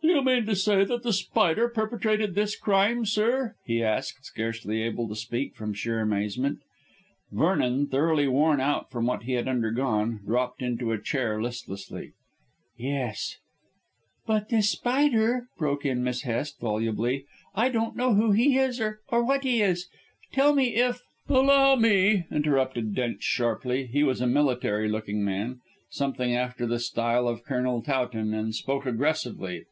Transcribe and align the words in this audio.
"Do 0.00 0.24
you 0.24 0.24
mean 0.24 0.46
to 0.46 0.56
say 0.56 0.84
that 0.84 1.02
The 1.04 1.12
Spider 1.12 1.68
perpetrated 1.68 2.34
this 2.34 2.56
crime, 2.56 3.04
sir?" 3.06 3.54
he 3.64 3.82
asked, 3.84 4.24
scarcely 4.24 4.82
able 4.82 5.06
to 5.08 5.14
speak 5.14 5.54
from 5.54 5.74
sheer 5.74 6.00
amazement. 6.00 6.58
Vernon, 7.30 7.86
thoroughly 7.86 8.26
worn 8.26 8.60
out 8.60 8.90
from 8.90 9.06
what 9.06 9.24
he 9.24 9.32
had 9.34 9.46
undergone, 9.46 10.20
dropped 10.26 10.60
into 10.60 10.90
a 10.92 11.00
chair 11.00 11.40
listlessly. 11.40 12.12
"Yes." 12.76 13.36
"But 14.26 14.48
this 14.48 14.70
Spider?" 14.70 15.46
broke 15.56 15.84
in 15.84 16.02
Miss 16.02 16.22
Hest 16.22 16.58
volubly; 16.58 17.24
"I 17.54 17.68
don't 17.68 17.96
know 17.96 18.14
who 18.14 18.32
he 18.32 18.56
is 18.58 18.80
or 18.80 19.00
what 19.24 19.44
he 19.44 19.62
is. 19.62 19.88
Tell 20.32 20.52
me 20.52 20.74
if" 20.74 21.00
"Allow 21.28 21.76
me," 21.76 22.24
interrupted 22.30 22.94
Drench 22.94 23.22
sharply. 23.22 23.86
He 23.86 24.02
was 24.02 24.20
a 24.20 24.26
military 24.26 24.88
looking 24.88 25.24
man, 25.24 25.60
something 25.90 26.34
after 26.34 26.66
the 26.66 26.78
style 26.80 27.28
of 27.28 27.44
Colonel 27.44 27.82
Towton, 27.82 28.34
and 28.34 28.52
spoke 28.54 28.84
aggressively. 28.84 29.64